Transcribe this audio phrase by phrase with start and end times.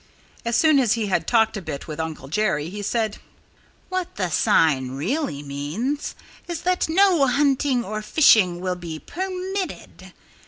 [0.43, 3.19] As soon as he had talked a bit with Uncle Jerry he said:
[3.89, 6.15] "What the sign really means
[6.47, 10.11] is that no hunting or fishing will be permitted.